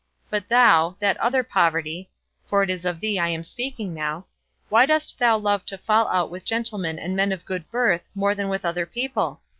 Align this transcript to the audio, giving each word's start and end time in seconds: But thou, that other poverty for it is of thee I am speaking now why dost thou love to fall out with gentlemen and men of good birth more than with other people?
But 0.31 0.49
thou, 0.49 0.95
that 0.97 1.15
other 1.17 1.43
poverty 1.43 2.09
for 2.49 2.63
it 2.63 2.71
is 2.71 2.85
of 2.85 2.99
thee 3.01 3.19
I 3.19 3.27
am 3.27 3.43
speaking 3.43 3.93
now 3.93 4.25
why 4.67 4.87
dost 4.87 5.19
thou 5.19 5.37
love 5.37 5.63
to 5.67 5.77
fall 5.77 6.07
out 6.07 6.31
with 6.31 6.43
gentlemen 6.43 6.97
and 6.97 7.15
men 7.15 7.31
of 7.31 7.45
good 7.45 7.69
birth 7.69 8.09
more 8.15 8.33
than 8.33 8.49
with 8.49 8.65
other 8.65 8.87
people? 8.87 9.41